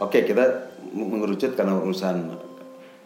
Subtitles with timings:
[0.00, 2.16] oke kita mengerucut karena urusan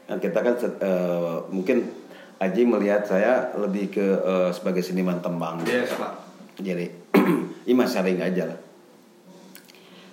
[0.08, 5.58] nah, kita kan uh, mungkin Aji melihat saya lebih ke uh, sebagai seniman tembang.
[5.66, 6.22] Yes, Pak.
[6.62, 6.86] Jadi
[7.70, 8.60] ini sharing aja lah.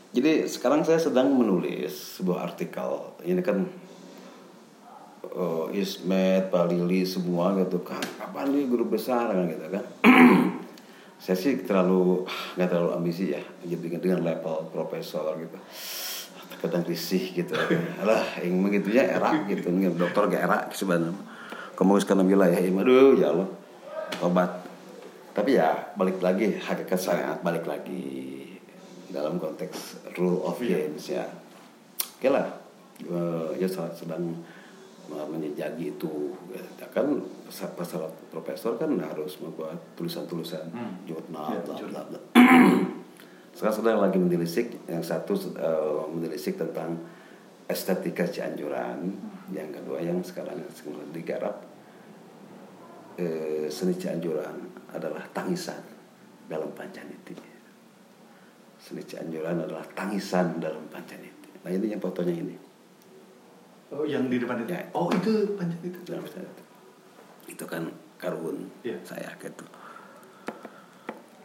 [0.10, 3.14] Jadi sekarang saya sedang menulis sebuah artikel.
[3.22, 3.70] Ini kan
[5.38, 8.02] uh, Ismet, Pak Lili semua gitu kan.
[8.02, 9.86] Kapan nih guru besar kan gitu kan.
[11.24, 12.26] saya sih terlalu
[12.58, 13.42] nggak terlalu ambisi ya.
[13.62, 15.62] Jadi dengan level profesor gitu.
[16.66, 17.54] Kadang risih gitu.
[18.02, 19.70] Alah, yang begitu ya era gitu.
[19.94, 21.14] Dokter gak era sebenarnya.
[21.78, 23.50] Kamu sekarang wilayah ya, aduh ya Allah.
[24.26, 24.66] Obat.
[25.36, 28.46] Tapi ya balik lagi hakikat syariat balik lagi
[29.16, 30.84] dalam konteks rule of iya.
[30.84, 31.24] games ya
[32.20, 32.48] oke lah
[33.08, 34.44] uh, ya sedang
[35.06, 37.06] menjejaki itu ya, kan
[37.78, 41.06] pasal profesor kan harus membuat tulisan-tulisan hmm.
[41.08, 42.20] jurnal ya, bla bla bla
[43.56, 47.00] sekarang sedang lagi mendelisik yang satu uh, mendelisik tentang
[47.66, 49.56] estetika Cianjuran hmm.
[49.56, 51.64] yang kedua yang sekarang sedang digarap
[53.18, 55.80] uh, seni Cianjuran adalah tangisan
[56.46, 57.56] dalam pancaniti
[58.86, 61.50] Seni Cianjuran adalah tangisan dalam Pancaniti.
[61.66, 62.54] Nah ini yang fotonya ini.
[63.90, 64.78] Oh yang di depan itu?
[64.78, 64.86] Ya.
[64.94, 66.06] Oh itu Pancaniti.
[66.06, 66.64] Dalam Pancaniti.
[67.50, 67.90] Itu kan
[68.22, 68.94] karun ya.
[69.02, 69.66] saya gitu.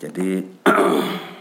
[0.04, 0.44] Jadi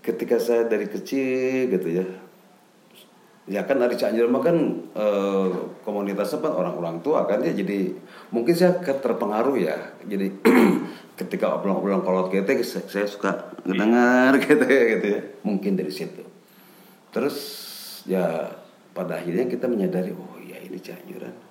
[0.00, 2.06] ketika saya dari kecil gitu ya.
[3.50, 4.56] Ya kan dari Cianjur mah kan
[4.94, 5.06] e,
[5.82, 7.92] komunitasnya kan orang-orang tua kan ya jadi
[8.30, 9.76] mungkin saya terpengaruh ya.
[10.06, 10.38] Jadi
[11.20, 15.20] ketika obrolan-obrolan kolot gitu saya suka ngedengar gitu ya gitu ya.
[15.42, 16.22] Mungkin dari situ.
[17.10, 17.36] Terus
[18.06, 18.54] ya
[18.94, 21.50] pada akhirnya kita menyadari oh ya ini Cianjuran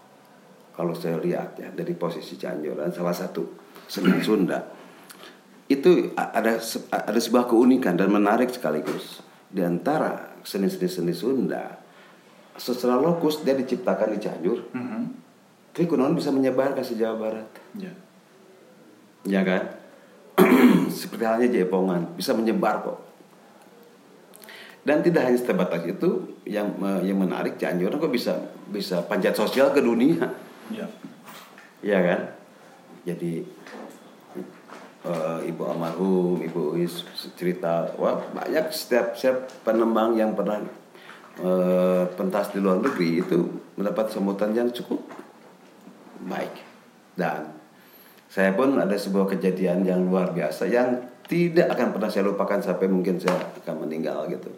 [0.80, 3.44] kalau saya lihat ya dari posisi Cianjuran salah satu
[3.84, 4.64] seni Sunda
[5.70, 6.58] itu ada
[6.90, 9.22] ada sebuah keunikan dan menarik sekaligus
[9.54, 11.78] di antara seni-seni Sunda
[12.60, 14.60] secara lokus dia diciptakan di Cianjur.
[14.76, 16.14] Mm -hmm.
[16.18, 17.48] Bisa menyebar ke Jawa Barat.
[17.78, 17.96] Yeah.
[19.24, 19.80] Ya kan?
[21.00, 23.00] Seperti halnya Jepongan bisa menyebar kok.
[24.84, 26.76] Dan tidak hanya sebatas itu yang
[27.06, 30.34] yang menarik Cianjur kok bisa bisa panjat sosial ke dunia.
[30.74, 30.88] Ya.
[31.80, 32.22] Ya kan?
[33.08, 33.48] Jadi
[35.06, 37.04] uh, Ibu almarhum, Ibu Is
[37.38, 40.60] cerita, wah banyak setiap setiap penembang yang pernah
[41.44, 43.38] uh, pentas di luar negeri itu
[43.80, 45.00] mendapat sambutan yang cukup
[46.20, 46.52] baik
[47.16, 47.56] dan
[48.30, 52.90] saya pun ada sebuah kejadian yang luar biasa yang tidak akan pernah saya lupakan sampai
[52.90, 54.50] mungkin saya akan meninggal gitu.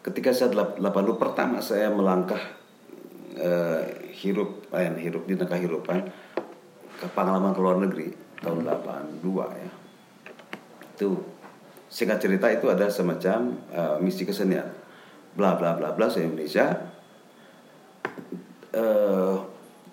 [0.00, 0.80] Ketika saya 80
[1.20, 2.40] pertama saya melangkah
[3.36, 3.84] uh,
[4.16, 6.08] hirup, lain hirup di negara hirupan
[7.00, 8.12] ke pengalaman ke luar negeri
[8.44, 9.24] tahun 82
[9.56, 9.70] ya.
[11.00, 11.24] Itu
[11.88, 14.68] singkat cerita itu ada semacam uh, misi kesenian.
[15.32, 16.92] Bla bla bla bla se Indonesia.
[18.70, 19.40] Uh,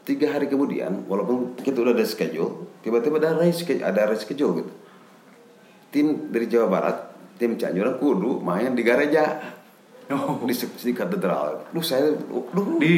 [0.03, 4.73] tiga hari kemudian walaupun kita udah ada schedule tiba-tiba ada race ada race schedule gitu.
[5.87, 6.97] Tim dari Jawa Barat
[7.39, 9.39] tim Cianjur kudu main di gereja
[10.11, 10.43] oh.
[10.43, 11.71] di, di katedral.
[11.75, 12.95] Lu saya lu di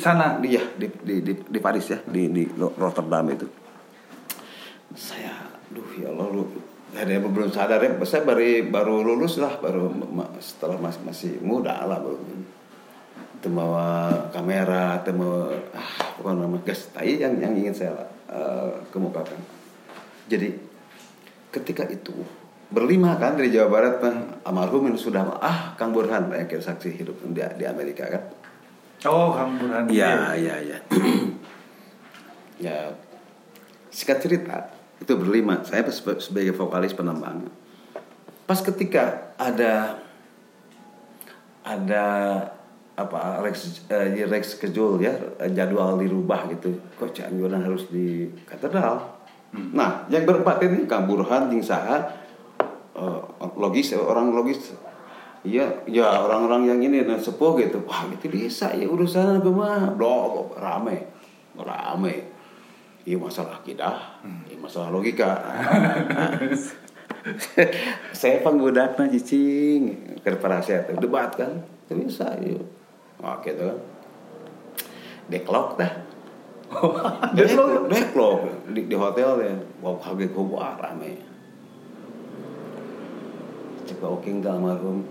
[0.00, 0.40] sana?
[0.40, 3.46] Di ya di di di, di Paris ya di di Rotterdam itu.
[4.96, 5.32] Saya
[5.72, 6.44] duh ya Allah lu.
[6.96, 9.92] Ada yang belum sadar ya saya baru baru lulus lah baru
[10.40, 12.16] setelah masih masih muda lah baru.
[13.36, 13.86] Itu bawa
[14.32, 17.92] kamera itu mau ah apa nama gas tai yang yang ingin saya
[18.32, 19.36] uh, kemukakan.
[20.24, 20.56] Jadi
[21.52, 22.16] ketika itu
[22.66, 26.90] berlima kan dari Jawa Barat mah almarhum ini sudah ah Kang Burhan yang kira saksi
[26.98, 28.22] hidup di, di Amerika kan?
[29.06, 30.78] Oh Kang Burhan ya ya ya.
[32.56, 32.88] Ya
[33.92, 35.60] singkat cerita itu berlima.
[35.60, 37.52] Saya sebagai vokalis penembang
[38.46, 39.98] pas ketika ada
[41.66, 42.04] ada
[42.96, 45.12] apa Rex uh, Rex kejul ya
[45.52, 49.18] jadwal dirubah gitu kok Cianjuran harus di katedral?
[49.50, 49.74] Hmm.
[49.74, 52.06] nah yang berempat ini Kang Burhan Jing Saha
[52.96, 53.20] uh,
[53.60, 54.72] logis orang logis.
[55.46, 57.78] Iya ya orang-orang yang ini dan sepuh gitu.
[57.86, 59.94] Wah itu bisa ya urusan mah.
[59.94, 61.06] Blok rame.
[61.54, 62.14] Rame.
[63.06, 64.50] Iya masalah akidah, hmm.
[64.50, 65.38] iya masalah logika.
[68.18, 69.94] saya penggudatnya cicing.
[70.22, 72.66] Kerparasiat debat kan itu bisa yuk
[73.22, 73.78] oke tuh kan.
[75.30, 75.92] Deklok dah.
[77.38, 77.90] Deklok.
[77.90, 78.38] Deklok.
[78.74, 81.35] Di, di hotel ya wow kaget wah rame
[83.96, 85.08] cek Oking almarhum.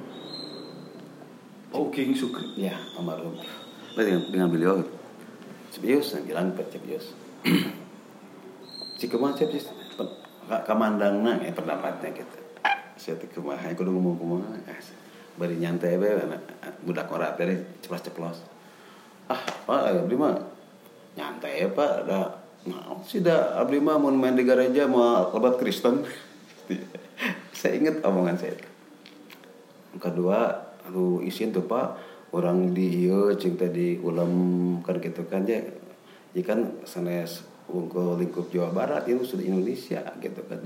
[1.73, 3.33] Oking Sukri ya almarhum.
[3.97, 4.85] Dengan, dengan beliau
[5.73, 7.17] Cepius yang bilang Cepius.
[9.01, 9.65] Jika macam sih
[10.69, 12.37] kamandang nang ya pendapatnya gitu.
[12.95, 14.55] Saya tuh kumaha aku udah ngomong kumaha
[15.35, 16.15] bari nyantai be
[16.87, 18.39] budak ora teh ceplos-ceplos.
[19.27, 20.37] Ah pak abdi mah
[21.17, 25.59] nyantai ya pak ada nah sih dah abdi mah mau main di gereja mau lebat
[25.59, 26.07] Kristen.
[27.59, 28.55] Saya ingat omongan saya.
[28.55, 28.75] itu
[29.97, 30.53] kedua
[30.86, 32.13] aduh isin tuh pak.
[32.36, 34.31] Orang di iya cing tadi ulam
[34.83, 35.63] kan gitu kan ya
[36.36, 40.59] ya kan sanes ke lingkup Jawa Barat itu sudah Indonesia gitu kan.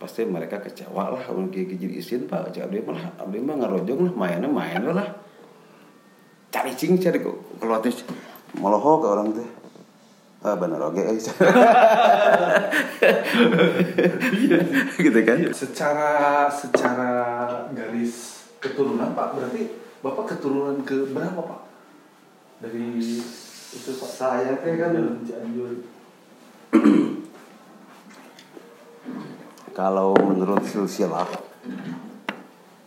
[0.00, 2.56] Pasti mereka kecewa lah orang kayak jadi isin pak.
[2.56, 5.08] Cak abdi malah abdi mah ngarojong lah mainnya main lah.
[6.48, 7.92] Cari cing cari kok tuh
[8.60, 9.48] moloho ke orang tuh
[10.42, 11.14] ah benar oke eh.
[15.06, 15.38] gitu kan?
[15.54, 16.10] Secara
[16.50, 17.31] secara
[17.72, 19.62] garis keturunan Pak berarti
[20.02, 21.60] Bapak keturunan ke berapa Pak?
[22.66, 23.22] Dari
[23.72, 24.10] itu Pak.
[24.10, 25.78] Saya teh kan- Dalam Cianjur.
[29.72, 31.24] Kalau menurut silsilah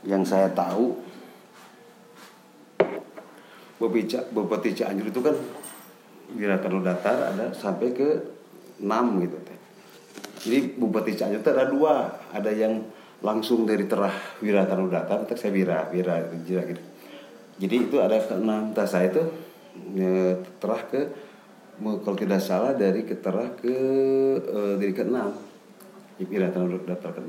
[0.06, 1.02] yang saya tahu
[3.76, 5.36] Bupati Bupati Cianjur itu kan
[6.36, 8.08] Wiratano Datar ada sampai ke
[8.80, 9.60] 6 gitu teh.
[10.46, 12.86] Jadi Bupati Cianjur itu ada dua, ada yang
[13.24, 14.12] langsung dari terah
[14.44, 16.84] Wiratano Datar, tak saya Wira, Wira Jira gitu.
[17.56, 19.24] Jadi itu ada ke 6, tas saya itu
[19.96, 21.02] ya, terah ke
[21.80, 23.76] kalau tidak salah dari ke terah ke
[24.40, 25.12] eh, dari ke 6.
[26.16, 27.28] Wiratano Datar ke 6.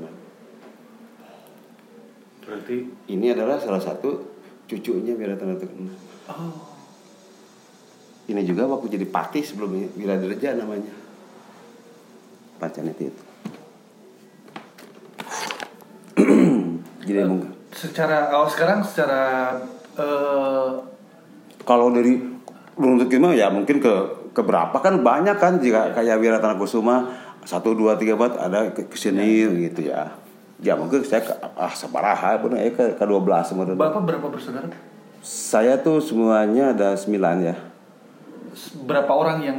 [2.47, 2.77] Berarti
[3.11, 4.23] Ini adalah salah satu
[4.67, 6.31] cucunya Wiratano Datar ke 6.
[6.31, 6.55] oh
[8.27, 10.91] Ini juga waktu jadi patih sebelumnya Wiraderja namanya.
[12.59, 13.26] Pacan itu.
[17.07, 19.55] Jadi mungkin secara oh sekarang secara
[19.95, 20.69] eh
[21.63, 22.19] kalau dari
[22.75, 23.93] untuk mah ya mungkin ke
[24.35, 27.09] ke berapa kan banyak kan jika kayak Wiratana Kusuma
[27.47, 30.11] satu dua tiga empat ada ke, ke sini gitu ya.
[30.57, 33.49] Ya mungkin saya ke, ah sabaraha pun ya ke ke dua belas.
[33.55, 34.67] Bapak berapa bersaudara?
[35.23, 37.55] Saya tuh semuanya ada sembilan ya.
[38.85, 39.57] Berapa orang yang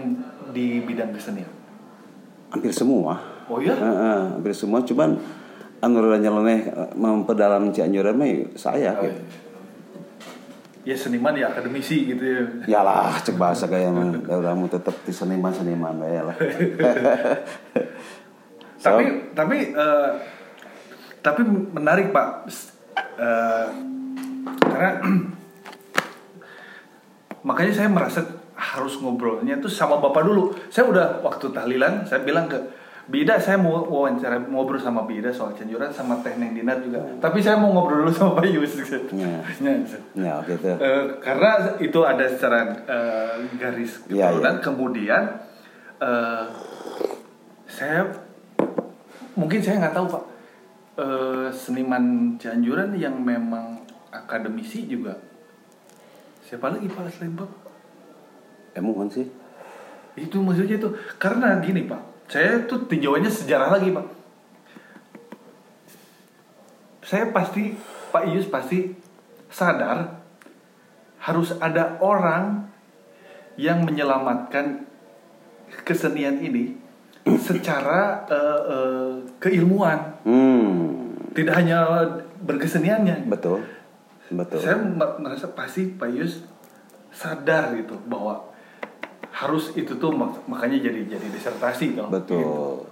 [0.55, 1.51] di bidang kesenian?
[2.55, 3.19] Hampir semua.
[3.49, 3.75] Oh ya?
[3.75, 5.17] Heeh, hampir semua cuman
[5.79, 9.23] anu rada nyeleneh eh, memperdalam Cianjuran mah ya saya Oh, gitu.
[10.89, 12.81] Ya seniman ya akademisi gitu ya.
[12.81, 14.09] Yalah, cek bahasa kayak mah.
[14.57, 16.37] Mau tetap di seniman-seniman ya lah.
[18.79, 20.11] So, Tapi tapi eh,
[21.19, 21.43] tapi
[21.75, 22.47] menarik Pak.
[23.19, 23.67] Eh,
[24.71, 25.03] karena
[27.49, 28.23] makanya saya merasa
[28.55, 30.55] harus ngobrolnya tuh sama Bapak dulu.
[30.71, 32.55] Saya udah waktu tahlilan saya bilang ke
[33.09, 37.01] Bida saya mau wawancara ngobrol sama Bida soal Cianjuran sama Teh Neng Dinar juga.
[37.17, 38.77] Tapi saya mau ngobrol dulu sama Pak Yus.
[39.17, 39.41] Ya.
[39.65, 39.73] Ya.
[40.13, 40.69] ya gitu.
[41.25, 41.51] Karena
[41.81, 44.63] itu ada secara eh, garis Iya, keturunan iya.
[44.63, 45.23] kemudian
[46.05, 46.45] eh,
[47.65, 48.05] saya
[49.33, 50.25] mungkin saya nggak tahu pak
[50.99, 55.15] Eh, seniman Cianjuran yang memang akademisi juga
[56.43, 57.39] siapa lagi pak selain
[58.75, 59.31] Emang kan sih?
[60.19, 60.91] itu maksudnya itu
[61.23, 64.07] karena gini pak saya tuh tinjauannya sejarah lagi pak
[67.03, 67.73] saya pasti
[68.09, 68.93] Pak Ius pasti
[69.49, 70.21] sadar
[71.25, 72.69] harus ada orang
[73.57, 74.85] yang menyelamatkan
[75.85, 76.77] kesenian ini
[77.41, 81.85] secara eh, eh, keilmuan Hmm, tidak hanya
[82.45, 83.65] berkeseniannya betul.
[84.29, 84.61] Betul.
[84.61, 86.45] saya mer- merasa pasti Pak Yus
[87.09, 88.53] sadar gitu bahwa
[89.39, 92.83] harus itu tuh mak- makanya jadi jadi disertasi kalau Betul.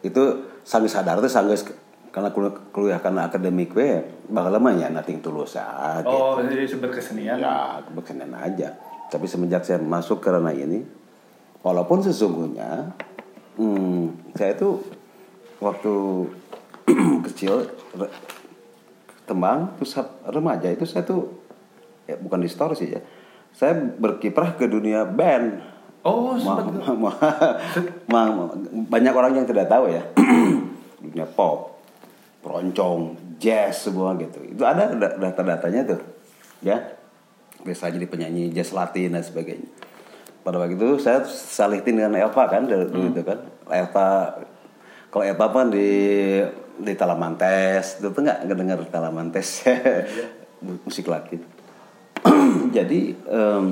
[0.00, 0.22] Itu
[0.60, 1.64] sangat sadar tuh sangat
[2.10, 7.38] karena kuliah, kuliah karena akademik we bakal lama ya nating tulus saat Oh, jadi berkesenian.
[7.38, 8.74] ya berkenan aja
[9.06, 10.82] tapi semenjak saya masuk ke ranah ini
[11.62, 12.92] walaupun sesungguhnya
[13.56, 14.82] hmm, saya itu
[15.62, 15.94] waktu
[17.30, 18.14] kecil re-
[19.22, 19.94] tembang terus
[20.26, 21.30] remaja itu saya tuh
[22.04, 22.98] ya bukan distorsi ya
[23.54, 25.62] saya berkiprah ke dunia band
[26.00, 26.64] Oh, sempat.
[26.64, 27.18] ma- ma-
[28.12, 28.54] ma- ma-
[28.88, 30.00] banyak orang yang tidak tahu ya.
[31.04, 31.76] Dunia pop
[32.40, 34.40] peroncong jazz semua gitu.
[34.40, 36.00] Itu ada da- data-datanya tuh
[36.64, 36.96] ya.
[37.60, 39.68] Biasa jadi penyanyi jazz latin dan sebagainya.
[40.40, 43.44] Pada waktu itu saya salitin dengan Elva kan dari dulu itu kan.
[43.68, 44.40] Elva
[45.12, 45.88] kalau Elva kan di
[46.80, 48.00] di Talamantes.
[48.00, 49.68] Itu tuh nggak dengar Talamantes.
[50.88, 51.44] Musik latin.
[52.76, 53.64] Jadi em,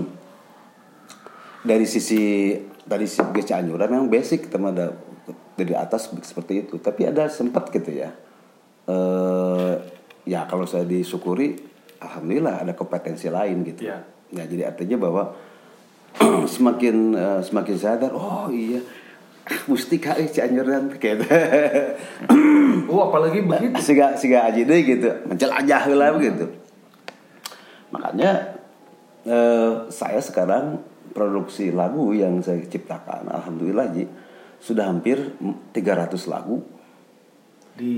[1.64, 4.94] dari sisi dari segi Cianjuran memang basic teman ada
[5.58, 8.10] dari atas seperti itu tapi ada sempat gitu ya
[8.88, 9.74] eh
[10.24, 11.56] ya kalau saya disyukuri
[11.98, 14.04] alhamdulillah ada kompetensi lain gitu Ya.
[14.30, 15.22] ya jadi artinya bahwa
[16.54, 18.80] semakin eh, semakin sadar oh iya
[19.70, 21.24] mustika eh Cianjuran gitu.
[22.88, 23.76] Oh, apalagi begitu.
[23.84, 26.48] siga siga aja deh gitu menjelajah lah gitu
[27.92, 28.56] makanya
[29.28, 34.04] eh, saya sekarang produksi lagu yang saya ciptakan alhamdulillah Ji
[34.58, 35.38] sudah hampir
[35.72, 35.74] 300
[36.26, 36.62] lagu
[37.78, 37.94] Di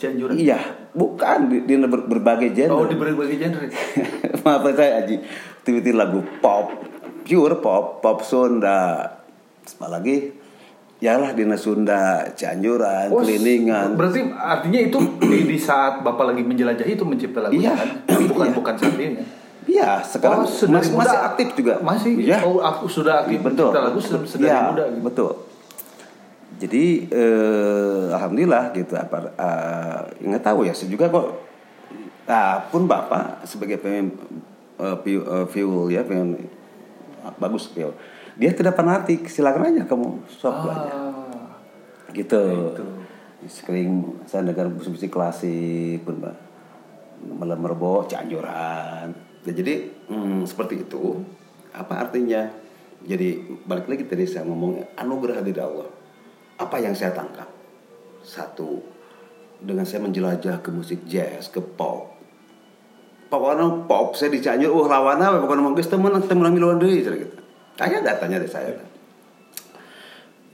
[0.00, 0.32] Cianjuran.
[0.34, 0.56] iya
[0.90, 3.68] bukan di, di ber- berbagai genre Oh, di berbagai genre.
[4.44, 5.20] maaf saya Aji
[5.60, 6.72] tiba lagu pop
[7.20, 9.04] pure pop pop Sunda
[9.60, 10.32] apalagi
[11.00, 16.40] ya lah di Sunda Cianjuran Oh, Keliningan Berarti artinya itu di, di saat Bapak lagi
[16.40, 17.76] menjelajah itu mencipta lagu Iya.
[17.76, 17.88] kan?
[18.24, 18.56] Bukan Iya.
[18.56, 19.20] bukan saat ini.
[19.64, 19.72] Ya?
[19.72, 21.02] Iya, sekarang Oh, sedari masih, muda.
[21.04, 21.74] masih aktif juga.
[21.80, 22.12] Masih.
[22.16, 22.38] Iya.
[22.42, 23.72] Oh, aku sudah aktif betul.
[23.72, 25.02] mencipta lagu sedari Iya, muda gitu.
[25.02, 25.30] Betul.
[26.54, 31.26] Jadi eh, alhamdulillah gitu apa eh, nggak tahu ya, saya juga kok
[32.24, 34.06] ah, pun Bapak sebagai pemain
[34.78, 35.44] eh, pi- eh,
[35.90, 36.38] ya, pemain
[37.36, 37.90] bagus viol.
[38.34, 40.94] Dia tidak fanatik, silakan aja kamu belajar.
[40.94, 41.56] Ah,
[42.14, 42.38] Gitu.
[42.70, 42.84] Itu.
[43.44, 46.36] Sekering saya dengar musik-musik klasik pun Pak.
[47.34, 49.33] Malam Merbo, Cianjuran.
[49.44, 51.20] Ya, jadi hmm, seperti itu.
[51.76, 52.48] Apa artinya?
[53.04, 55.90] Jadi balik lagi tadi saya ngomong anugerah dari Allah.
[56.56, 57.50] Apa yang saya tangkap?
[58.24, 58.80] Satu,
[59.60, 62.16] dengan saya menjelajah ke musik jazz, ke pop.
[63.28, 67.16] Pokoknya pop saya di Cianjur, oh lawana, pokoknya mau geus temen temen miluan deui cara
[67.18, 67.36] gitu.
[67.74, 68.70] Tanya datanya dari saya.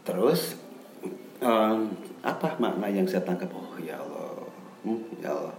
[0.03, 0.57] Terus
[1.45, 1.93] em,
[2.25, 3.53] apa makna yang saya tangkap?
[3.53, 4.49] Oh ya Allah,
[4.81, 5.53] Hmm, ya Allah,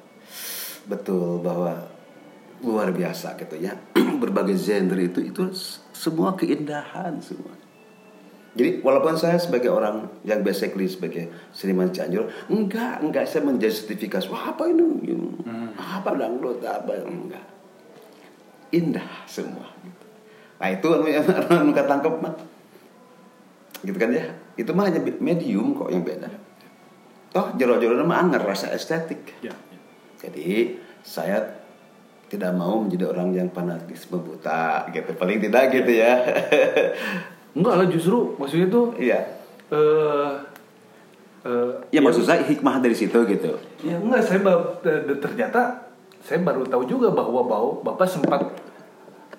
[0.89, 1.77] betul bahwa
[2.61, 3.77] luar biasa gitu ya.
[4.21, 5.43] Berbagai genre itu itu
[5.91, 7.53] semua keindahan semua.
[8.51, 14.51] Jadi walaupun saya sebagai orang yang basically sebagai seniman Cianjur, enggak, enggak saya menjustifikasi, wah
[14.51, 15.07] apa ini,
[15.79, 17.47] apa dangdut, apa enggak.
[18.75, 19.71] Indah semua.
[20.59, 22.35] Nah itu yang anu tangkap mah.
[23.87, 24.35] Gitu kan ya.
[24.59, 26.27] Itu mah hanya medium kok yang beda.
[27.31, 29.31] Toh jero-jero mah anger rasa estetik.
[29.39, 29.55] Ya.
[30.19, 31.60] Jadi saya
[32.31, 35.11] tidak mau menjadi orang yang fanatisme buta gitu.
[35.19, 36.15] Paling tidak gitu ya.
[37.59, 39.19] Enggak lah justru maksudnya tuh Iya.
[39.67, 40.31] eh
[41.43, 43.51] eh, Ya maksud saya hikmah dari situ gitu.
[43.83, 44.39] Ya enggak, saya
[44.79, 45.91] de- ternyata
[46.23, 48.47] saya baru tahu juga bahwa bahwa Bapak sempat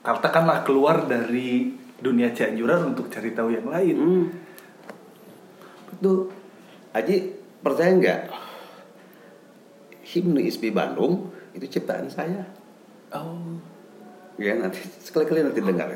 [0.04, 3.96] katakanlah keluar dari dunia Cianjuran untuk cari tahu yang lain.
[3.96, 4.25] Hmm.
[5.96, 6.28] Betul.
[6.92, 7.16] Aji
[7.64, 8.20] percaya nggak?
[10.12, 12.44] Himne ISPI Bandung itu ciptaan saya.
[13.12, 13.61] Oh.
[14.40, 15.92] Ya nanti sekali-kali nanti dengar.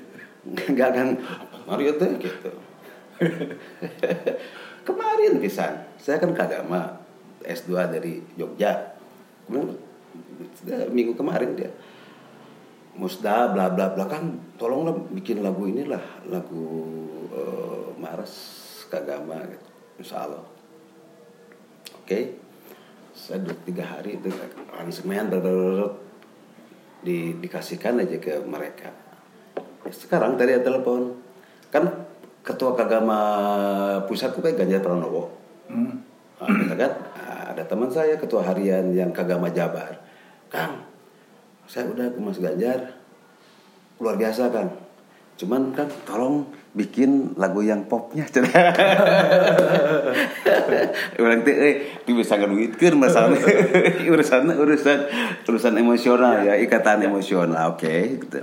[0.70, 1.08] Enggak kan
[1.66, 2.50] Mario tuh gitu.
[4.86, 6.98] Kemarin pisan, saya kan kadama
[7.46, 8.98] S2 dari Jogja.
[9.46, 9.78] Kemudian
[10.90, 11.70] minggu kemarin dia
[12.92, 16.66] Musda bla bla bla kan tolonglah bikin lagu inilah lagu
[17.32, 18.34] eh, Maras
[18.92, 19.68] Kagama gitu.
[20.04, 20.44] Insya Allah.
[21.96, 22.36] Oke.
[23.16, 24.28] Saya duduk tiga hari itu
[24.72, 25.32] aransemen
[27.02, 28.90] di, dikasihkan aja ke mereka.
[29.82, 31.18] Ya, sekarang tadi ada telepon
[31.74, 32.06] kan
[32.46, 33.18] ketua kagama
[34.06, 35.30] pusat itu kayak Ganjar Pranowo.
[35.66, 36.02] Hmm.
[36.42, 36.92] Nah, kan?
[37.14, 39.98] Nah, ada teman saya ketua harian yang kagama Jabar.
[40.50, 40.86] Kang,
[41.70, 42.98] saya udah ke Mas Ganjar.
[44.02, 44.70] Luar biasa, Kang.
[45.38, 48.24] Cuman kan tolong bikin lagu yang popnya.
[51.20, 51.74] Orang teh eh
[52.08, 53.36] bisa ngeduitkeun masalah
[54.12, 54.98] urusan urusan
[55.44, 57.76] urusan emosional ya, ikatan emosional.
[57.76, 58.40] Oke, gitu.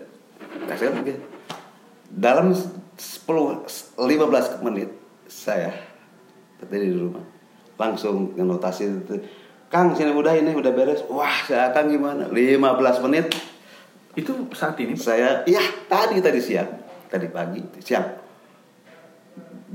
[0.69, 1.13] Saya oke.
[2.09, 2.99] Dalam 10
[3.97, 4.89] 15 menit
[5.29, 5.71] saya
[6.59, 7.23] tadi di rumah
[7.79, 9.15] langsung notasi itu
[9.69, 13.31] Kang sini udah ini udah beres wah saya akan gimana 15 menit
[14.17, 16.67] Itu saat ini saya ya tadi tadi siang
[17.07, 18.18] tadi pagi siang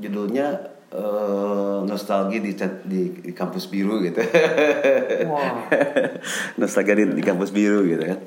[0.04, 0.46] judulnya
[0.92, 2.52] eh, nostalgia di,
[2.84, 4.20] di di kampus biru gitu.
[5.32, 5.64] Wah.
[6.60, 8.20] nostalgia di, di kampus biru gitu kan.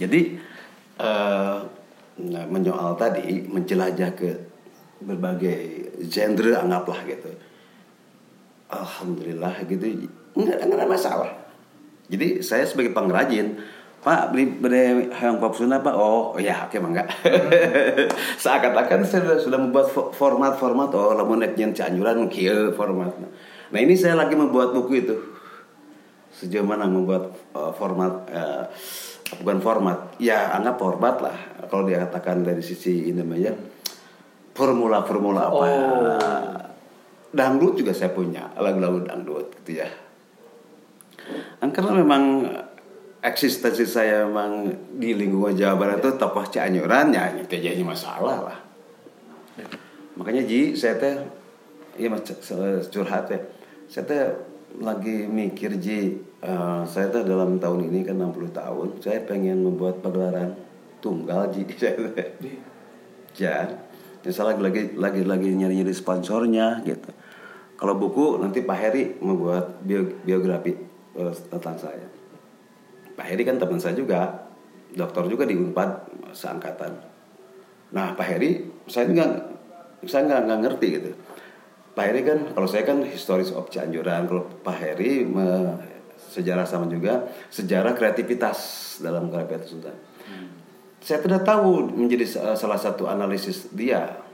[0.00, 0.20] Jadi
[0.98, 1.58] eh,
[2.24, 4.30] nah, menyoal tadi menjelajah ke
[5.04, 5.60] berbagai
[6.08, 7.30] genre anggaplah gitu.
[8.72, 10.08] Alhamdulillah gitu.
[10.34, 11.30] Nggak nggak ada masalah.
[12.08, 13.60] Jadi saya sebagai pengrajin
[14.04, 15.96] Pak beli beli hayang pop Sunda Pak.
[15.96, 17.08] Oh ya oke mangga
[18.42, 23.16] seakan-akan saya sudah, sudah membuat fo- format-format oh lamun nek nyen Cianjuran kieu format.
[23.72, 25.16] Nah ini saya lagi membuat buku itu.
[26.36, 28.68] Sejauh mana membuat uh, format uh,
[29.40, 31.36] bukan format ya anggap format lah.
[31.72, 33.56] Kalau dia katakan dari sisi ini namanya
[34.52, 35.64] formula formula apa.
[35.64, 36.60] Oh.
[37.34, 39.88] dangdut juga saya punya lagu-lagu dangdut gitu ya.
[41.58, 42.22] Karena memang
[43.24, 44.68] eksistensi saya memang
[45.00, 48.58] di lingkungan Jawa Barat itu tokoh Cianjuran ya itu jadi masalah lah
[50.14, 51.16] makanya Ji saya teh
[51.96, 53.40] c- curhat ya
[53.88, 54.22] saya teh
[54.78, 60.04] lagi mikir Ji eh, saya teh dalam tahun ini kan 60 tahun saya pengen membuat
[60.04, 60.52] pagelaran
[61.00, 62.28] tunggal Ji saya teh.
[63.34, 63.66] Ya,
[64.22, 67.10] ya lagi lagi lagi lagi nyari nyari sponsornya gitu.
[67.74, 70.76] Kalau buku nanti Pak Heri membuat bio- biografi
[71.18, 72.06] eh, tentang saya.
[73.14, 74.50] Pak Heri kan teman saya juga,
[74.94, 75.90] dokter juga di Unpad
[76.34, 76.92] seangkatan.
[77.94, 79.30] Nah Pak Heri saya nggak
[80.04, 81.10] saya nggak nggak ngerti gitu.
[81.94, 86.90] Pak Heri kan kalau saya kan historis of Cianjuran, kalau Pak Heri me- sejarah sama
[86.90, 88.58] juga sejarah kreativitas
[88.98, 89.94] dalam kreativitas Sultan
[91.04, 94.24] saya tidak tahu menjadi sa- salah satu analisis dia.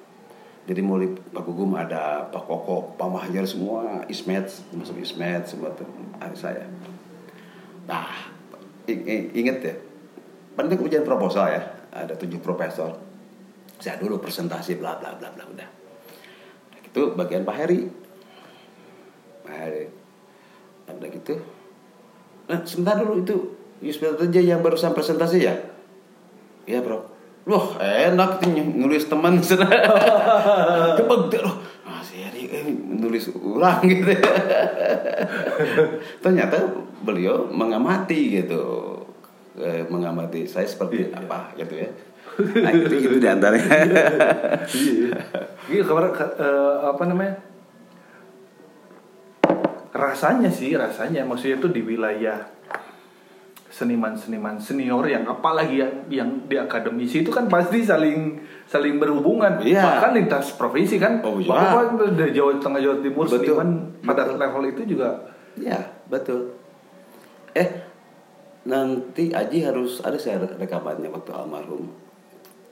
[0.70, 5.74] Jadi mulai Pak Gugum ada Pak Koko, Pak Mahajar semua, Ismet, masuk Ismet semua
[6.22, 6.70] ada saya.
[7.90, 8.06] Nah,
[9.34, 9.74] inget ya,
[10.58, 11.62] penting ujian proposal ya,
[11.94, 12.98] ada tujuh profesor.
[13.80, 15.68] Saya dulu presentasi bla bla bla bla udah.
[16.84, 17.80] Itu bagian Pak Heri.
[19.46, 19.84] Pak Heri.
[20.90, 21.34] Ada gitu.
[22.50, 23.36] Nah, sebentar dulu itu
[23.80, 25.54] Yusuf aja yang barusan presentasi ya?
[26.68, 27.08] Iya bro.
[27.48, 29.40] Wah enak tuh nulis teman
[31.32, 31.56] deh loh.
[33.00, 34.12] Menulis ulang gitu.
[36.24, 36.60] Ternyata
[37.00, 38.92] beliau mengamati gitu.
[39.56, 41.88] Eh, mengamati saya seperti apa gitu ya.
[42.40, 43.68] Nah itu, itu di antaranya.
[45.68, 47.34] Iya, kabar eh, apa namanya?
[49.90, 52.38] Rasanya sih, rasanya maksudnya itu di wilayah
[53.70, 58.34] seniman-seniman senior yang apalagi yang yang di akademisi itu kan pasti saling
[58.66, 59.78] saling berhubungan Iya.
[59.80, 61.46] bahkan lintas provinsi kan Oh, iya.
[61.46, 63.38] bahkan dari Jawa Tengah Jawa Timur Betul.
[63.46, 63.70] seniman
[64.02, 64.38] pada Betul.
[64.42, 65.08] level itu juga
[65.54, 66.54] Ya betul.
[67.54, 67.68] Eh
[68.62, 71.90] nanti Aji harus ada saya rekamannya waktu almarhum.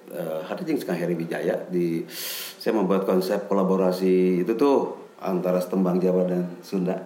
[0.09, 2.07] Eh, hari sekarang Heri Wijaya di
[2.57, 6.97] saya membuat konsep kolaborasi itu tuh antara Tembang Jawa dan Sunda.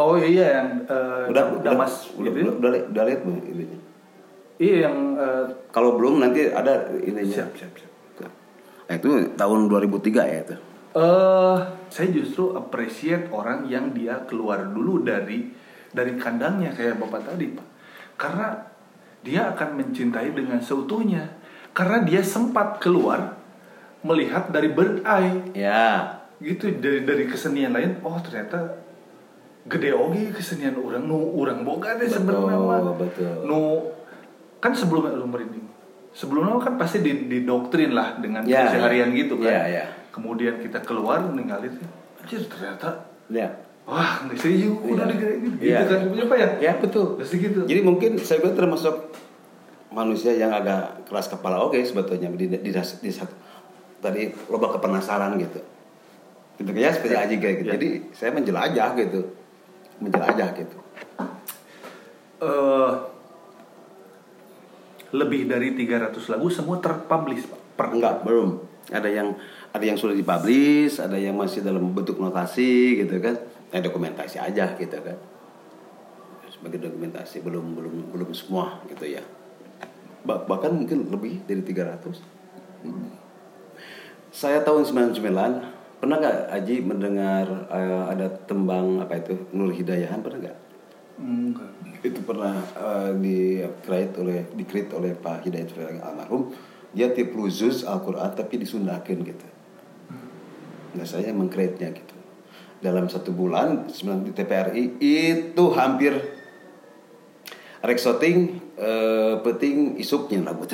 [0.00, 2.44] Oh iya yang eh, Udah Damas udah, gitu ya?
[2.46, 3.78] udah, udah, li- udah lihat belum ininya?
[4.56, 7.36] iya yang eh, Kalau belum nanti ada ininya.
[7.36, 7.88] siap siap siap
[8.88, 10.56] Nah, itu tahun 2003 ya itu.
[10.90, 15.46] eh saya justru appreciate orang yang dia keluar dulu dari
[15.88, 17.66] dari kandangnya kayak bapak tadi pak
[18.16, 18.48] karena
[19.22, 21.30] dia akan mencintai dengan seutuhnya
[21.70, 23.38] karena dia sempat keluar
[24.02, 26.18] melihat dari bird eye Ya.
[26.38, 28.74] gitu dari dari kesenian lain oh ternyata
[29.70, 32.82] gede oge kesenian orang nu orang boga deh sebenarnya mah.
[33.46, 33.86] nu
[34.58, 35.62] kan sebelumnya lu merinding
[36.10, 39.18] sebelumnya kan pasti di, didoktrin lah dengan Ya, keseharian ya.
[39.22, 39.84] gitu kan Ya, ya.
[40.10, 41.78] kemudian kita keluar ninggalin
[42.18, 43.46] anjir ternyata Ya.
[43.86, 45.86] wah nggak sih yuk udah digede gitu Iya.
[45.86, 47.14] kan punya apa ya Ya betul.
[47.16, 49.14] pasti gitu Jadi mungkin saya kira termasuk
[49.90, 53.34] manusia yang agak keras kepala oke sebetulnya di, di, di, di satu
[54.00, 55.62] tadi loba kepenasaran gitu.
[56.58, 57.22] Gitu ya seperti Ya.
[57.26, 57.68] Kayak gitu.
[57.70, 57.72] Ya.
[57.78, 59.20] Jadi saya menjelajah gitu.
[60.00, 60.78] Menjelajah gitu.
[62.40, 62.92] eh
[65.10, 68.62] lebih dari 300 lagu semua terpublish pak per Enggak, belum.
[68.90, 69.28] Ada yang
[69.70, 73.38] ada yang sudah dipublish, ada yang masih dalam bentuk notasi gitu kan.
[73.70, 75.18] Nah, dokumentasi aja gitu kan.
[76.50, 79.22] Sebagai dokumentasi belum belum belum semua gitu ya.
[80.26, 82.20] Bah- bahkan mungkin lebih dari 300.
[84.30, 85.69] Saya tahun 99
[86.00, 90.58] pernah nggak Aji mendengar eh, ada tembang apa itu Nur Hidayahan pernah nggak?
[91.20, 91.70] enggak.
[92.00, 96.50] Itu pernah eh, di create oleh di create oleh Pak Hidayat Firdaus almarhum.
[96.90, 99.46] Dia tiap khusus Al-Quran tapi disundakin gitu.
[100.96, 102.16] Nah saya mengcreate-nya gitu.
[102.80, 103.86] Dalam satu bulan
[104.24, 106.16] di TPRI itu hampir
[107.84, 110.64] reksoting eh, peting isuknya lagu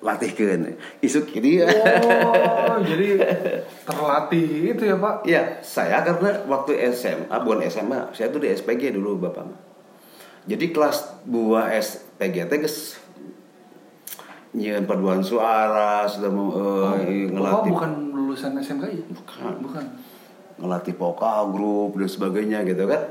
[0.00, 1.66] latihkeun isuk dia
[2.06, 3.18] oh jadi
[3.82, 5.26] terlatih itu ya pak?
[5.26, 9.46] Iya, saya karena waktu SMA, bukan SMA, saya tuh di SPG dulu Bapak.
[10.46, 12.98] Jadi kelas 2 SPG teh geus
[14.52, 16.94] nyian paduan suara, sudah mau eh, oh,
[17.32, 17.70] ngelatih.
[17.72, 19.52] bukan lulusan SMK ya Bukan.
[19.64, 19.84] bukan.
[20.60, 23.02] Ngelatih vokal grup dan sebagainya gitu kan.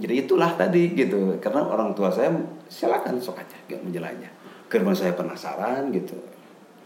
[0.00, 1.36] Jadi itulah tadi gitu.
[1.38, 2.32] Karena orang tua saya
[2.66, 4.32] silakan sok aja gak menjelajah.
[4.72, 6.16] Karena saya penasaran gitu.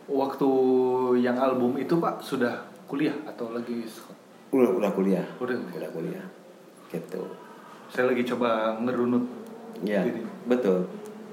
[0.05, 0.51] waktu
[1.25, 4.21] yang album itu pak sudah kuliah atau lagi sekolah
[4.53, 5.25] Udah udah kuliah.
[5.41, 5.57] Udah.
[5.57, 6.25] udah kuliah.
[6.93, 7.25] Gitu.
[7.89, 9.25] saya lagi coba ngerunut
[9.83, 10.23] Ya, Ini.
[10.47, 10.87] betul.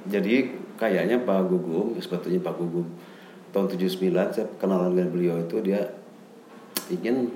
[0.10, 2.90] Jadi kayaknya Pak Gugum, sebetulnya Pak Gugum
[3.54, 5.84] tahun 79 saya kenalan dengan beliau itu dia
[6.90, 7.30] ingin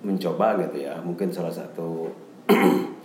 [0.00, 2.08] mencoba gitu ya, mungkin salah satu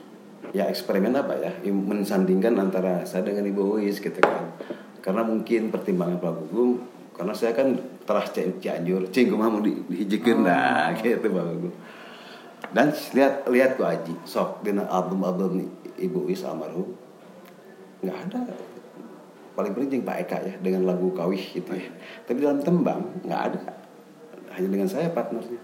[0.56, 4.54] ya eksperimen apa ya, mensandingkan antara saya dengan Ibu Uis gitu kan.
[5.04, 6.84] Karena mungkin pertimbangan Pak Gugum
[7.16, 7.74] karena saya kan
[8.06, 11.74] teras Ci- Cianjur cing kumaha mau di, dihijikin nah gitu bang Gugum.
[12.68, 15.64] Dan lihat lihat ku Aji sok dina album album
[15.98, 16.94] Ibu Wis almarhum
[18.04, 18.54] nggak ada.
[19.58, 21.90] Paling penting Pak Eka ya dengan lagu Kawih gitu ya.
[22.30, 23.62] Tapi dalam tembang nggak ada.
[24.54, 25.58] Hanya dengan saya partnernya.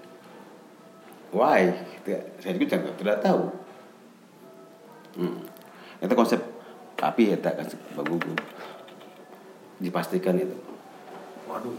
[1.34, 1.70] Why?
[2.00, 2.22] Gitu ya.
[2.42, 3.63] saya juga tidak, tidak tahu
[5.18, 5.40] hmm.
[6.04, 6.40] itu konsep
[6.98, 8.36] tapi ya tak kasih Gugum
[9.82, 10.56] dipastikan itu
[11.54, 11.78] Waduh.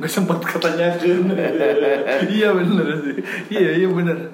[0.00, 0.92] Nggak sempat katanya
[2.36, 3.16] Iya bener sih.
[3.52, 4.32] Iya iya bener.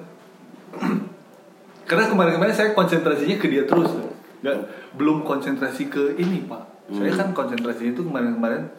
[1.87, 3.95] Karena kemarin-kemarin saya konsentrasinya ke dia terus.
[4.43, 4.57] Nggak,
[4.99, 6.63] belum konsentrasi ke ini pak.
[6.91, 8.71] Saya kan konsentrasi itu kemarin-kemarin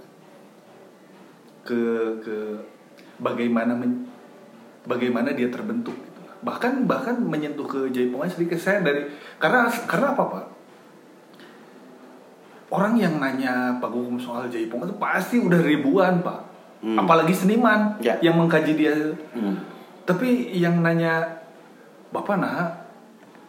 [1.65, 1.81] ke
[2.25, 2.37] ke
[3.21, 4.09] bagaimana men-
[4.89, 5.97] bagaimana dia terbentuk.
[6.39, 10.45] Bahkan bahkan menyentuh ke Jaipongan sedikit saya dari karena karena apa pak?
[12.69, 16.45] orang yang nanya Pak Gugum soal Jaipong itu pasti udah ribuan pak
[16.79, 16.95] Hmm.
[16.95, 18.15] apalagi seniman Ya.
[18.23, 18.95] yang mengkaji dia
[19.35, 19.59] Hmm.
[20.05, 21.27] tapi yang nanya
[22.15, 22.71] bapak nah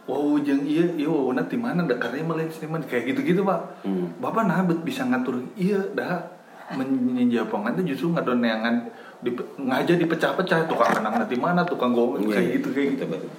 [0.08, 4.10] wow jeng iya iya wow nanti mana dekarnya melihat seniman kayak gitu gitu pak Hmm.
[4.18, 6.26] bapak nah bisa ngatur iya dah
[6.74, 9.30] menjapongan itu justru ngadon neangan di,
[9.60, 12.56] ngaja dipecah-pecah tukang kenang nanti mana tukang gomel Iya, kayak iya.
[12.60, 13.06] gitu kayak gitu.
[13.12, 13.32] Betul,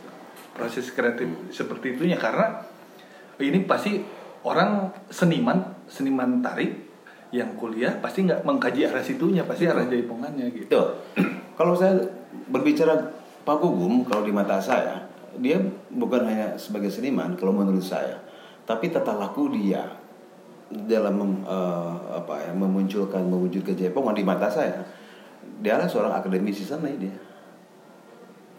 [0.53, 2.61] proses kreatif seperti itunya karena
[3.41, 4.05] ini pasti
[4.45, 6.89] orang seniman seniman tarik
[7.31, 10.81] yang kuliah pasti nggak mengkaji arah situnya pasti arah jaipongannya gitu.
[11.59, 11.93] Kalau saya
[12.49, 12.97] berbicara
[13.41, 14.97] Pak Gugum, kalau di mata saya,
[15.37, 15.61] dia
[15.93, 18.17] bukan hanya sebagai seniman, kalau menurut saya,
[18.65, 19.85] tapi tata laku dia
[20.71, 24.81] dalam mem- eh, apa ya memunculkan mewujudkan Jaipongan di mata saya,
[25.61, 27.17] dia adalah seorang akademisi seni dia.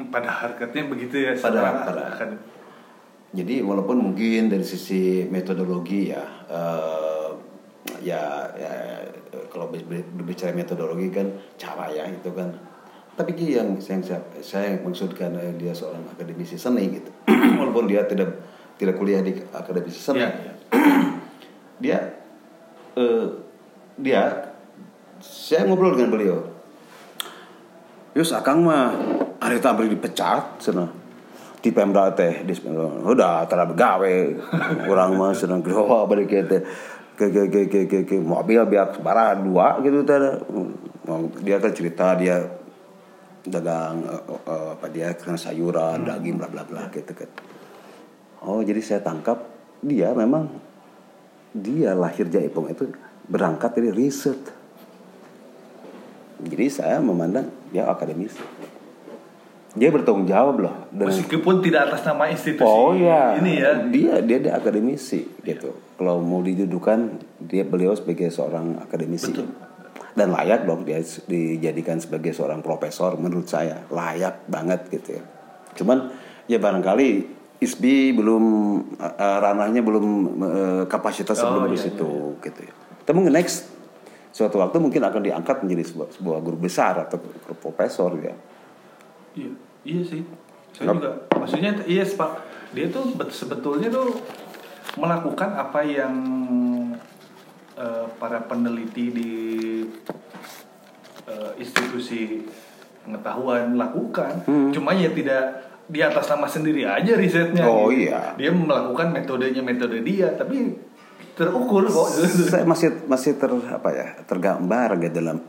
[0.02, 2.34] pada harkatnya begitu ya Pada- pada-.
[3.32, 7.30] Jadi walaupun mungkin dari sisi metodologi ya, eh,
[8.04, 8.74] ya, ya
[9.48, 12.50] kalau ber- ber- berbicara metodologi kan cara ya itu kan.
[13.14, 14.02] Tapi yang saya,
[14.42, 17.12] saya maksudkan eh, dia seorang akademisi seni gitu.
[17.62, 18.42] walaupun dia tidak
[18.76, 20.54] tidak kuliah di akademisi seni, Iya, iya.
[21.84, 21.98] dia
[22.98, 23.28] eh,
[23.96, 24.22] dia
[25.22, 26.38] saya ngobrol dengan beliau.
[28.12, 29.20] Yus akang mah.
[29.42, 30.86] Hari tampil dipecat sana
[31.62, 32.54] di Pemda teh di
[33.06, 34.16] udah tara begawe
[34.92, 36.62] orang mah sedang gerowa balik ke teh.
[37.18, 40.18] Ke ke ke ke ke, ke mobil biar bara dua gitu teh.
[41.42, 42.38] Dia kan cerita dia
[43.42, 47.30] dagang eh, eh, apa dia kan sayuran daging bla bla bla gitu kan.
[48.46, 49.42] Oh jadi saya tangkap
[49.82, 50.54] dia memang
[51.50, 52.94] dia lahir Jaipong itu
[53.26, 54.38] berangkat dari riset.
[56.42, 58.44] Jadi saya memandang dia akademisi
[59.72, 64.14] dia bertanggung jawab loh dengan meskipun tidak atas nama institusi Oh ya, ini ya Dia
[64.20, 65.72] dia dia akademisi gitu.
[65.96, 69.32] Kalau mau didudukan dia beliau sebagai seorang akademisi.
[69.32, 69.48] Betul.
[70.12, 75.24] Dan layak dong dia dijadikan sebagai seorang profesor menurut saya layak banget gitu ya.
[75.80, 76.12] Cuman
[76.52, 78.44] ya barangkali ISBI belum
[79.00, 80.06] eh, ranahnya belum
[80.36, 82.12] eh, kapasitas Oh, sebelum iya, di situ
[82.44, 82.74] gitu ya.
[83.08, 83.71] Tapi next
[84.32, 88.36] suatu waktu mungkin akan diangkat menjadi sebuah, sebuah guru besar atau guru profesor ya.
[89.36, 89.52] Iya,
[89.84, 90.22] iya sih.
[90.72, 92.32] Saya juga, maksudnya iya pak.
[92.72, 94.24] Dia tuh bet- sebetulnya tuh
[94.96, 96.16] melakukan apa yang
[97.76, 99.32] eh, para peneliti di
[101.28, 102.48] eh, institusi
[103.04, 104.48] pengetahuan lakukan.
[104.72, 107.68] Cuma ya tidak di atas nama sendiri aja risetnya.
[107.68, 108.08] Oh, gitu.
[108.08, 108.32] iya.
[108.40, 110.72] Dia melakukan metodenya metode dia, tapi
[111.42, 112.08] terukur kok.
[112.54, 115.42] saya masih masih ter apa ya tergambar gitu dalam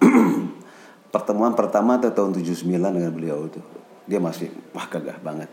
[1.14, 3.60] pertemuan pertama tuh tahun 79 dengan beliau itu.
[4.08, 5.52] Dia masih wah gagah banget.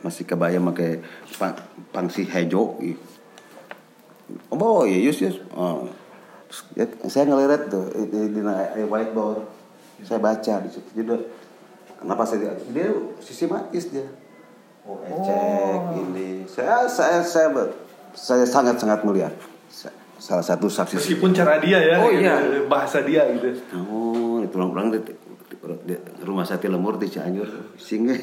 [0.00, 1.02] Masih kebayang pakai
[1.36, 1.58] pang,
[1.90, 2.78] pangsi hejo.
[2.78, 2.94] Ih.
[4.54, 5.90] oh iya yus yus oh.
[6.74, 9.42] Ya, saya ngelihat tuh di, di, di, whiteboard.
[10.06, 11.02] Saya baca di situ.
[11.02, 11.26] Judul
[11.98, 14.06] kenapa saya dia sistematis dia.
[14.86, 17.52] Oh ecek ini saya saya saya
[18.16, 19.34] saya sangat sangat melihat
[20.20, 22.68] salah satu saksi Meskipun cara dia ya, Oh, gitu, iya.
[22.68, 23.56] bahasa dia gitu.
[23.72, 27.48] Oh, itu orang-orang di, rumah sakit lemur di Cianjur
[27.80, 28.08] sing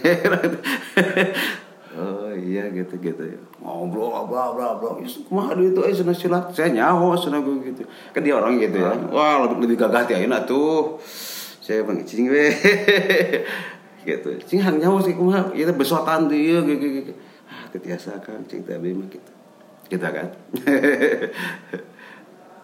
[1.98, 3.42] Oh iya gitu gitu ya.
[3.58, 5.02] Ngobrol bla bla bla.
[5.02, 5.10] Ya,
[5.58, 6.54] deui itu eh silat.
[6.54, 7.82] Saya nyaho gua gitu.
[8.14, 8.94] Kan dia orang gitu ya.
[9.10, 11.02] Wah, lebih, lebih gagah ti ayeuna tuh.
[11.58, 12.54] Saya bang cing we.
[14.08, 14.30] gitu.
[14.46, 17.12] Cing hang nyaho sih kumaha ieu teh besotan tuh ieu gitu, gitu.
[17.50, 19.32] Ah, tetiasa kan cing mah gitu.
[19.88, 20.28] Kita kan.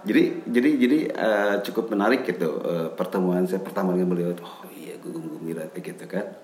[0.07, 4.99] jadi jadi jadi eh, cukup menarik gitu eh, pertemuan saya pertama dengan beliau oh iya
[4.99, 6.36] gugum gembira gitu kan.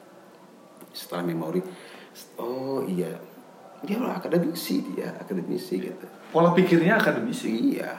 [0.95, 1.59] Setelah memori
[2.39, 3.19] oh iya.
[3.79, 6.07] Dia orang akademisi dia akademisi gitu.
[6.31, 7.75] Pola pikirnya akademisi.
[7.75, 7.95] iya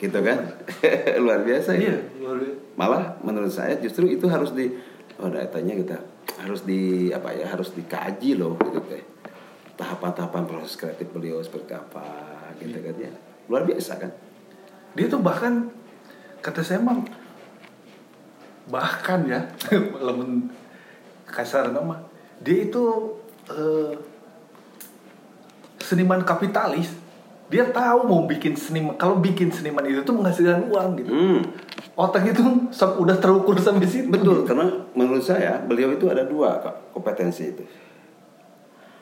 [0.00, 0.64] gitu kan.
[1.24, 1.92] Luar biasa ya.
[1.92, 2.60] Iya, luar biasa.
[2.80, 4.72] malah menurut saya justru itu harus di
[5.20, 6.00] oh datanya kita
[6.40, 9.09] harus di apa ya harus dikaji loh gitu teh
[9.80, 12.04] tahapan-tahapan proses kreatif beliau seperti apa
[12.60, 13.12] gitu kan ya.
[13.48, 14.12] Luar biasa kan?
[14.92, 15.72] Dia tuh bahkan
[16.44, 17.00] kata saya mah
[18.68, 19.40] bahkan ya
[20.04, 20.52] lemun
[21.26, 22.04] kasar nama
[22.44, 22.84] dia itu
[23.48, 23.96] eh,
[25.80, 26.92] seniman kapitalis.
[27.50, 31.10] Dia tahu mau bikin seniman kalau bikin seniman itu tuh menghasilkan uang gitu.
[31.10, 31.40] Hmm.
[31.98, 32.40] otak itu
[32.78, 34.06] udah terukur sampai situ.
[34.06, 36.62] Betul karena menurut saya beliau itu ada dua
[36.94, 37.66] kompetensi itu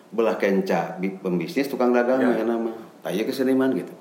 [0.08, 2.32] belah kenca bi- pembisnis tukang dagang Ya.
[2.32, 2.44] ya.
[2.44, 2.72] nama.
[3.00, 3.92] Tanya ke seniman gitu.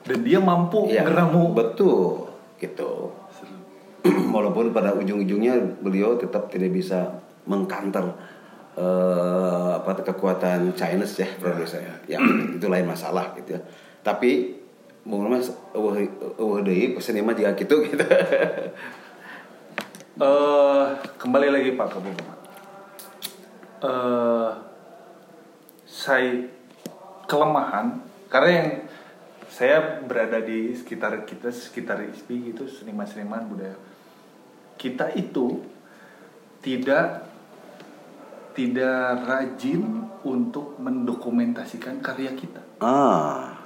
[0.00, 1.52] Dan dia mampu Iya, ngeramu.
[1.52, 2.24] betul
[2.56, 3.12] gitu.
[4.30, 8.04] Walaupun pada ujung-ujungnya beliau tetap tidak bisa mengkanter
[8.72, 12.16] eh, apa kekuatan Chinese ya produser ya.
[12.50, 13.60] itu lain masalah gitu ya.
[14.00, 14.56] Tapi
[15.02, 18.04] mau mas eueuh deui seniman juga gitu gitu.
[20.16, 20.84] Eh,
[21.16, 22.36] kembali lagi Pak ke Bapak.
[25.90, 26.46] Saya
[27.26, 27.98] kelemahan
[28.30, 28.70] karena yang
[29.50, 33.74] saya berada di sekitar kita sekitar ISPI gitu seniman-seniman budaya.
[34.78, 35.66] Kita itu
[36.62, 37.26] tidak
[38.54, 42.62] tidak rajin untuk mendokumentasikan karya kita.
[42.78, 43.58] Ah.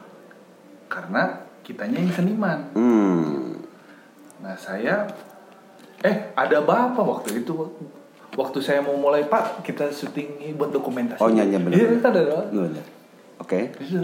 [0.89, 2.59] Karena kitanya yang seniman.
[2.73, 3.61] Hmm.
[4.41, 5.09] Nah saya
[6.05, 7.53] eh ada bapak waktu itu
[8.35, 11.23] waktu saya mau mulai pak kita syuting buat dokumentasi.
[11.23, 11.75] Oh, iya, iya, benar.
[11.79, 12.23] Iya kan ada.
[13.39, 14.03] oke Iya.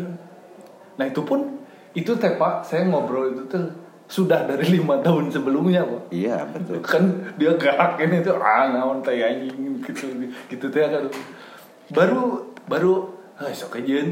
[0.99, 1.61] Nah itu pun
[1.95, 3.67] itu teh pak saya ngobrol itu tuh
[4.11, 6.03] sudah dari lima tahun sebelumnya pak.
[6.11, 10.07] iya betul Kan dia gak ini tuh ah naon teh anjing gitu
[10.51, 11.05] gitu teh kan.
[11.91, 14.07] Baru baru ah sok aja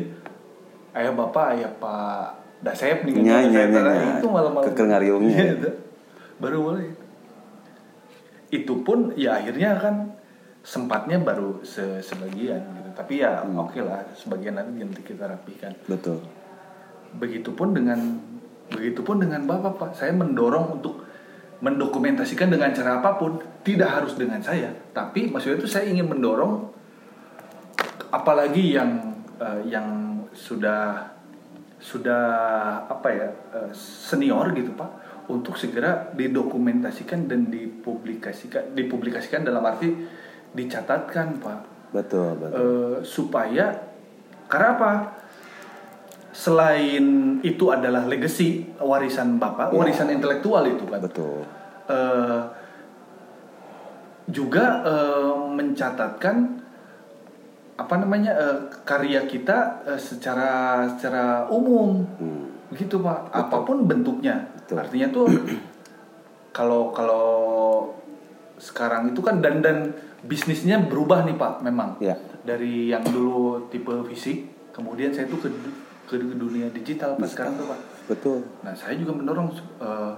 [0.98, 5.38] ayah bapak ayah pak Dasep nih Nya, kan, nya, Dasep, nya, nah, itu malam-malam ngariungnya.
[5.38, 5.70] Iya, itu.
[6.42, 6.90] baru mulai
[8.48, 9.96] itu pun ya akhirnya kan
[10.64, 12.90] sempatnya baru se sebagian gitu.
[12.96, 13.62] Tapi ya Hmm.
[13.62, 15.72] oke lah sebagian nanti nanti kita rapikan.
[15.88, 16.20] Betul.
[17.16, 17.98] Begitupun dengan
[18.68, 19.90] begitupun dengan bapak pak.
[19.96, 21.04] Saya mendorong untuk
[21.64, 23.40] mendokumentasikan dengan cara apa pun.
[23.64, 24.72] Tidak harus dengan saya.
[24.92, 26.68] Tapi maksudnya itu saya ingin mendorong
[28.12, 31.12] apalagi yang eh, yang sudah
[31.78, 32.24] sudah
[32.90, 39.92] apa ya eh, senior gitu pak untuk segera didokumentasikan dan dipublikasikan dipublikasikan dalam arti
[40.56, 41.60] dicatatkan pak.
[41.92, 42.56] Betul betul.
[42.56, 43.76] Eh, supaya
[44.48, 44.92] karena apa?
[46.32, 47.04] Selain
[47.42, 49.76] itu adalah legacy warisan bapak Ya.
[49.80, 51.44] warisan intelektual itu kan betul.
[51.88, 52.40] Eh,
[54.28, 56.36] juga eh, mencatatkan
[57.78, 62.04] apa namanya eh, karya kita eh, secara secara umum.
[62.20, 62.44] Hmm.
[62.68, 63.32] begitu pak.
[63.32, 64.84] Apa pun bentuknya Betul.
[64.84, 65.26] artinya tuh
[66.56, 67.26] kalau kalau
[68.60, 71.96] sekarang itu kan dan dan bisnisnya berubah nih pak memang.
[72.04, 75.48] Ya dari yang dulu tipe fisik kemudian saya tuh ke
[76.08, 77.80] ke dunia digital pak sekarang tuh pak.
[78.08, 78.38] Betul.
[78.64, 79.52] Nah saya juga mendorong
[79.84, 80.12] eh,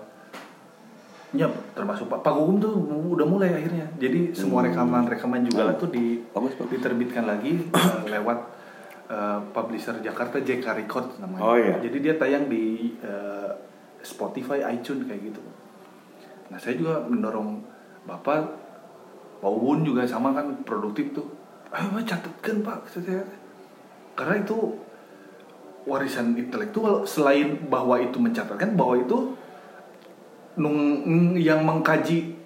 [1.35, 2.75] ya termasuk pak Pak Gugum tuh
[3.19, 3.91] udah mulai akhirnya.
[3.99, 6.79] Jadi semua rekaman rekaman juga lah tuh di bagus bagus.
[6.79, 8.39] diterbitkan lagi eh, lewat
[9.11, 11.43] eh, publisher Jakarta JK Records namanya.
[11.43, 11.83] Oh, iya.
[11.83, 12.95] Jadi dia tayang di
[14.01, 15.43] Spotify, iTunes kayak gitu.
[16.51, 17.61] Nah saya juga mendorong
[18.05, 18.41] bapak,
[19.41, 21.29] Pak Ubun juga sama kan produktif tuh.
[21.71, 23.23] Ayo catatkan pak, Saya-
[24.19, 24.59] karena itu
[25.87, 29.33] warisan intelektual selain bahwa itu mencatatkan bahwa itu
[30.61, 30.77] nung
[31.41, 32.37] yang mengkaji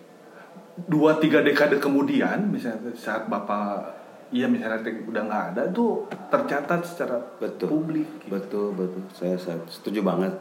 [0.87, 3.91] dua tiga dekade kemudian misalnya saat bapak
[4.35, 7.71] iya misalnya udah nggak ada tuh tercatat secara betul.
[7.71, 9.03] publik gitu, betul betul.
[9.15, 10.35] Saya, saya setuju banget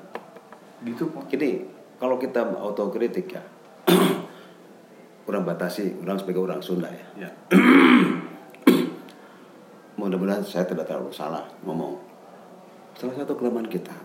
[0.83, 1.31] gitu Pak.
[1.31, 1.63] Gini,
[1.97, 3.43] kalau kita autokritik ya,
[5.29, 7.27] orang batasi, orang sebagai orang Sunda ya.
[7.27, 7.29] ya
[9.99, 11.95] Mudah-mudahan saya tidak terlalu salah ngomong.
[12.99, 13.95] Salah satu kelemahan kita,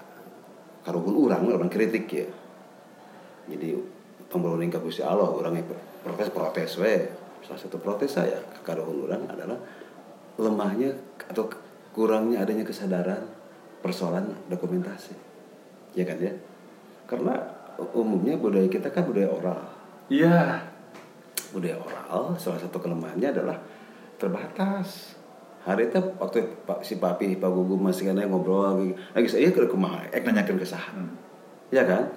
[0.87, 2.29] kalaupun orang, orang kritik ya.
[3.49, 3.75] Jadi
[4.29, 5.67] ke Gusti Allah, orang yang
[6.05, 7.09] protes protes we.
[7.43, 9.57] Salah satu protes saya ke karuhun orang adalah
[10.37, 10.93] lemahnya
[11.27, 11.49] atau
[11.97, 13.25] kurangnya adanya kesadaran
[13.81, 15.17] persoalan dokumentasi.
[15.97, 16.35] Ya kan ya?
[17.09, 17.35] Karena
[17.97, 19.61] umumnya budaya kita kan budaya oral.
[20.13, 20.61] iya
[21.49, 23.57] Budaya oral salah satu kelemahannya adalah
[24.21, 25.17] terbatas.
[25.65, 29.65] Hari itu waktu Pak si Papi Pak Gugum masih kena ngobrol lagi, lagi saya ke
[29.65, 31.09] kumaha, ek nanyakeun kesahan.
[31.09, 31.17] Hmm.
[31.73, 32.09] Ya kan?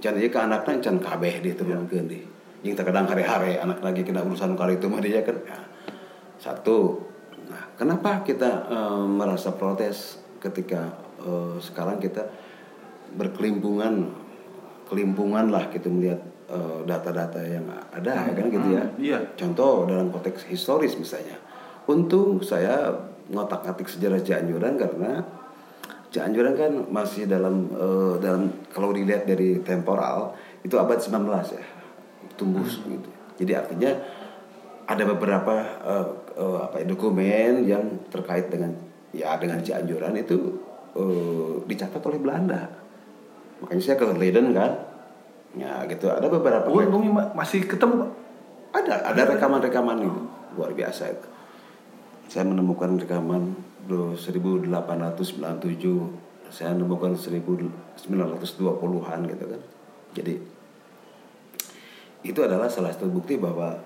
[0.00, 2.20] Can ieu ke anakna can kabeh diturunkeun di.
[2.64, 5.36] Yang terkadang hari-hari anak lagi kena urusan kali itu mah dia kan.
[5.44, 5.60] Ya.
[6.36, 7.08] Satu.
[7.48, 10.92] Nah, kenapa kita eh, merasa protes ketika
[11.24, 12.28] eh, sekarang kita
[13.14, 14.10] berkelimpungan
[14.86, 18.84] kelimpungan lah gitu melihat eh, data-data yang ada ya kan gitu ya.
[18.86, 19.18] Hmm, iya.
[19.34, 21.38] Contoh dalam konteks historis misalnya.
[21.86, 22.90] Untung saya
[23.30, 25.22] ngotak-atik sejarah Cianjuran karena
[26.10, 31.64] Cianjuran kan masih dalam eh, dalam kalau dilihat dari temporal itu abad 19 ya.
[32.38, 33.10] Tumbuh gitu.
[33.36, 33.92] Jadi artinya
[34.86, 38.70] ada beberapa eh, eh, apa ya, dokumen yang terkait dengan
[39.10, 40.62] ya dengan Cianjuran itu
[40.94, 42.85] eh, dicatat oleh Belanda.
[43.60, 44.72] Makanya saya ke Leiden kan.
[45.56, 46.06] Ya gitu.
[46.06, 48.10] Ada beberapa Oh, untungnya ma- masih ketemu pak.
[48.76, 50.20] ada ada rekaman-rekaman itu
[50.52, 51.28] luar biasa itu.
[52.28, 56.12] Saya menemukan rekaman do- 1897,
[56.46, 59.60] saya menemukan 1920-an gitu kan.
[60.12, 60.34] Jadi
[62.22, 63.78] itu adalah salah satu bukti bahwa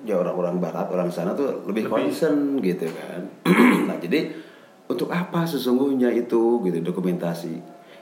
[0.00, 2.08] ya orang-orang barat, orang sana tuh lebih, Lebih.
[2.08, 3.20] concern gitu kan.
[3.90, 4.30] nah, jadi
[4.86, 7.58] untuk apa sesungguhnya itu gitu dokumentasi?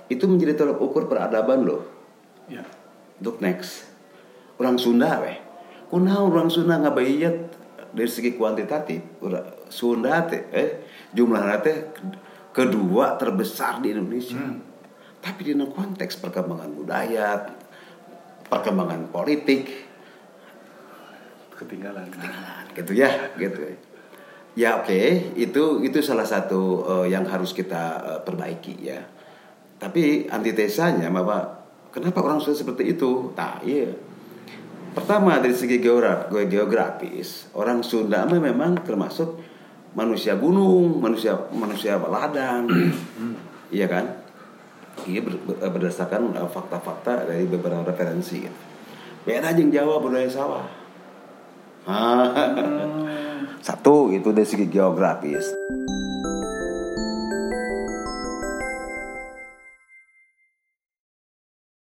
[0.07, 1.83] Itu menjadi tolak ukur peradaban loh.
[2.47, 2.63] Ya.
[3.17, 3.89] untuk next.
[4.57, 5.35] Orang Sunda weh.
[5.91, 7.35] Kunaon orang Sunda ngabayat
[7.91, 11.77] dari segi kuantitatif Ura- Sunda teh eh jumlahnya teh
[12.53, 14.37] kedua terbesar di Indonesia.
[14.37, 14.61] Hmm.
[15.19, 17.41] tapi di dalam konteks perkembangan budaya
[18.47, 19.67] perkembangan politik
[21.57, 22.07] Ketinggalan.
[22.77, 23.59] gitu ya gitu.
[24.55, 25.33] Ya oke.
[25.35, 29.01] Itu itu salah satu eh, yang harus kita eh, perbaiki ya
[29.77, 31.63] tapi antitesanya bahwa
[31.93, 33.93] kenapa orang Sunda seperti itu nah iya
[34.97, 39.37] pertama dari segi geograf geografis orang Sunda memang termasuk
[39.97, 42.69] manusia gunung manusia manusia ladang
[43.69, 44.05] iya kan
[45.05, 48.61] iya ber- ber- berdasarkan eh, fakta-fakta dari beberapa referensi gitu.
[49.29, 50.65] beda jeung Jawa budaya sawah
[51.87, 52.35] Ah.
[53.67, 55.55] Satu itu dari segi geografis.